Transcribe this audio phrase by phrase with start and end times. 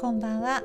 [0.00, 0.62] こんばんは。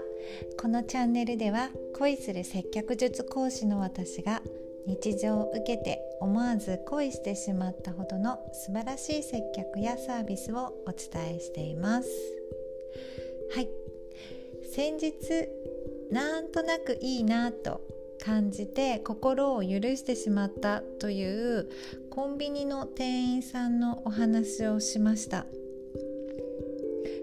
[0.57, 4.41] このチャンネルでは恋する接客術講師の私が
[4.87, 12.07] 日常を受けて思わず恋してしまったほどの素晴らしい接客やサービスをお伝えしています。
[13.53, 13.69] はい。
[14.73, 15.13] 先日
[16.09, 17.81] なんとなくいいなと
[18.23, 21.69] 感じて心を許してしまったという
[22.11, 25.45] コンビニの店員さんのお話をしました。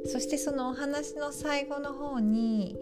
[0.07, 2.77] そしてそのお話の最後の方に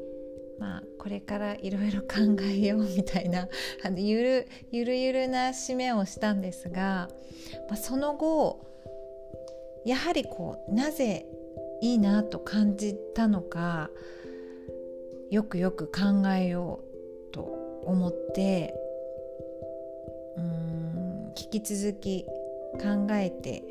[0.58, 3.46] まあ、これからいろいろ考えようみたいな
[3.84, 7.10] あのゆるゆるゆるな締めをしたんですが、
[7.68, 8.64] まあ、その後
[9.84, 11.26] やはりこうなぜ
[11.82, 13.90] いいなと感じたのか
[15.30, 16.80] よくよく考えよ
[17.30, 18.74] うと思って
[20.36, 22.26] うん引き続き
[22.80, 23.62] 考えて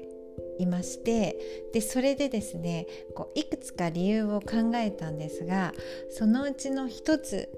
[0.60, 1.38] いまして
[1.74, 5.74] でそれでですねこういくつか理由を考えたんですが
[6.10, 7.50] そのうちの一つ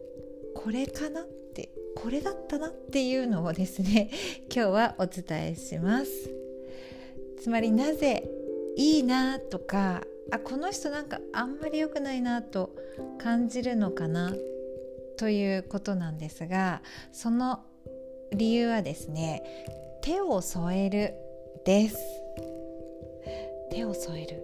[0.56, 4.10] これかなってこれだったなっていうのをですね
[4.54, 6.12] 今日はお伝えします。
[7.40, 8.30] つまりなぜ
[8.76, 12.76] いいなとかあこの人なんかあんまり良くないなと
[13.20, 14.34] 感じるのかな
[15.18, 17.60] ということなんですがその
[18.32, 19.44] 理由はですね
[20.02, 21.14] 手を添える
[21.66, 21.98] です。
[23.72, 24.44] 手を添える。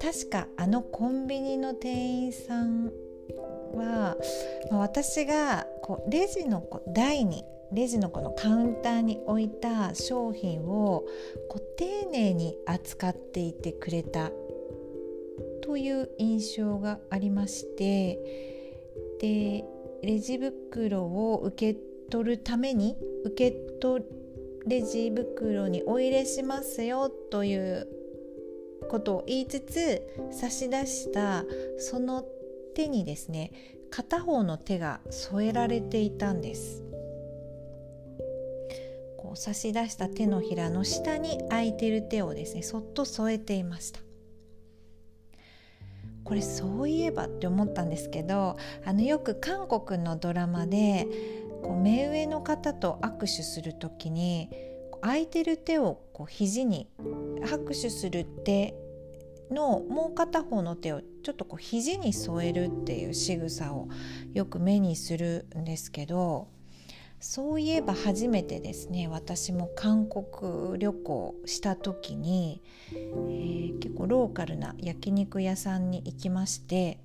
[0.00, 2.92] 確かあのコンビニの店員さん
[3.74, 4.16] は、
[4.70, 11.04] まあ、私がこうレジの台にレジのこのカウンターに置いた商品を
[11.48, 14.30] こう丁寧に扱っていてくれた
[15.62, 18.57] という印象がありまして
[19.20, 19.64] で
[20.02, 21.80] レジ袋を受け
[22.10, 24.04] 取るために受け取
[24.66, 27.88] レジ袋にお入れしますよという
[28.90, 31.44] ことを言いつつ差し出した
[31.78, 32.24] その
[32.74, 33.52] 手にですね
[33.90, 36.84] 片方の手が添えられていたんです。
[39.16, 44.00] こう差し出した手のひらの下に空いてる手をですねそっと添えていました。
[46.28, 51.06] これそういえばって思ったんですけどあのよく韓国のドラマで
[51.62, 54.50] こう目上の方と握手する時に
[55.00, 56.86] 空いてる手をこう肘に
[57.48, 58.74] 拍手する手
[59.50, 63.88] のもう片方の手をちょっとこう肘に添えるっていう仕草を
[64.34, 66.48] よく目にするんですけど
[67.20, 72.62] そういえば初めてですね私も韓国旅行した時に、
[72.92, 77.00] えー、結構ローカルな焼肉屋さんに行きまして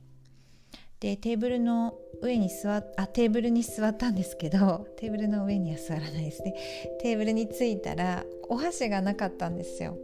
[1.00, 6.56] でテーブルの上に座っあテーブルに座ったんですけど テーブルの上には座らないですね。
[7.02, 9.98] テーブルに着いたらお箸がなかったんですよ。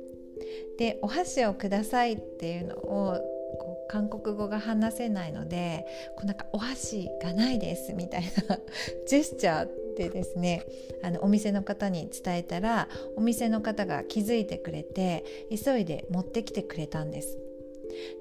[0.77, 3.17] で「お箸をください」っていうのを
[3.59, 5.85] こう韓国語が話せないので
[6.17, 8.59] こうなんか「お箸がないです」みたいな
[9.07, 9.69] ジェスチャー
[9.99, 10.65] でですね
[11.03, 12.87] あのお店の方に伝えたら
[13.17, 15.25] お店の方が気づいてくれて
[15.63, 17.37] 急いで持ってきてくれたんです。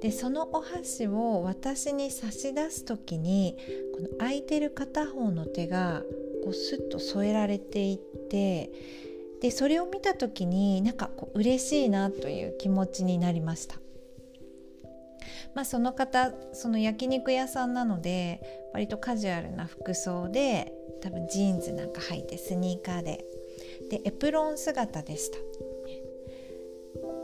[0.03, 3.57] でそのお箸を私に差し出す時に
[3.95, 6.03] この空いてる片方の手が
[6.43, 8.73] こうスッと添えられていって
[9.41, 13.77] でそれを見た時になんかこう嬉しいなという気持ちになりました。
[15.55, 18.41] まあ、その方その焼肉屋さんなので
[18.73, 23.25] 割とカジュアルな服装で多分ジーンズなんか履いてスニーカーで。
[23.91, 25.39] でエプロン姿でした。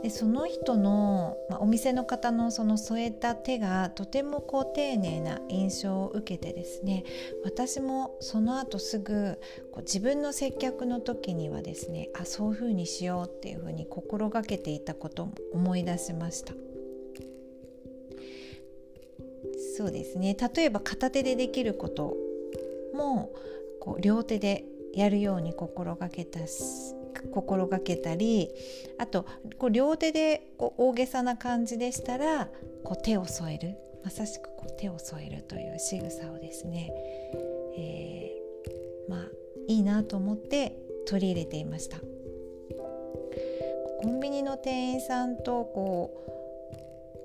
[0.01, 7.03] でその人の、まあ、お店の方のその添えた手がとてもこう丁寧な印象を受けてですね
[7.43, 9.39] 私もその後すぐ
[9.71, 16.53] こう自分の接客の時にはですねあそういうふうにしようっていうふうに心がけていたことも思い出しました。
[19.75, 20.37] そうですね。
[20.55, 22.15] 例えば片手でできること
[22.93, 23.33] も
[23.85, 24.65] こう両手で
[24.95, 26.39] やるように心がけた
[27.31, 28.49] 心がけたり
[28.97, 29.25] あと
[29.57, 32.49] こう両手でこう大げさな感じでしたら
[32.83, 36.91] こう手を添えるまさしくこう手を添えるという仕草をですね、
[37.77, 39.25] えー、まあ
[39.67, 40.75] いいなと思って
[41.07, 41.97] 取り入れていました。
[44.01, 46.31] コンビニの店員さんとこう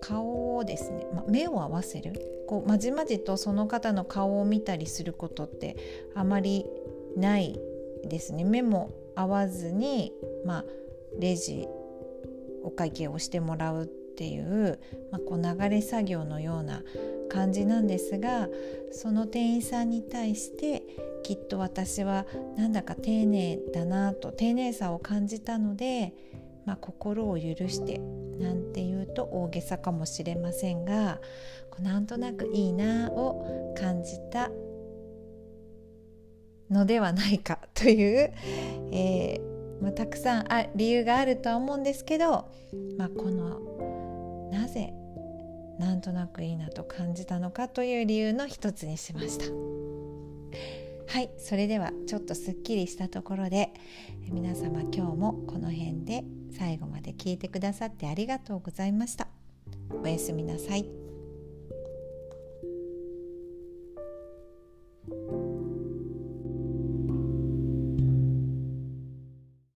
[0.00, 2.12] 顔をですね、ま、目を合わせる。
[2.48, 5.76] こうまじまじとその方の顔を見たりすることって
[6.14, 6.66] あまり
[7.16, 7.58] ない
[8.04, 8.44] ですね。
[8.44, 10.12] 目も合わずに、
[10.44, 10.64] ま、
[11.18, 11.68] レジ
[12.62, 14.78] お会計をしてもらうっていう,、
[15.10, 16.82] ま、こう流れ作業のような
[17.28, 18.48] 感じなんですが
[18.92, 20.82] その店員さんに対して
[21.22, 22.26] きっと私は
[22.56, 26.12] なんだか丁寧だなと丁寧さを感じたので
[26.66, 27.98] ま、心を許して
[28.38, 28.69] なんて
[29.10, 31.20] と大げさかもしれませんが
[31.70, 34.50] こうなんとなくいいなを感じた
[36.70, 38.32] のではないかという、
[38.92, 42.48] えー、まあ、たくさんあ理由があるとは思うんですけど、
[42.96, 44.92] まあ、このなぜ
[45.78, 49.69] なんとなくいいなと感じたのかという理由の一つにしました。
[51.10, 53.72] はいそれではちょっとすっきりしたところで
[54.30, 56.22] 皆様今日もこの辺で
[56.56, 59.26] 最後まで聞いてくださってありがとうございました。
[60.04, 60.99] おやすみなさい。